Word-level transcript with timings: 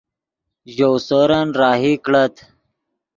ژؤ 0.73 0.93
سورن 1.07 1.47
راہی 1.59 1.93
کڑت 2.03 2.35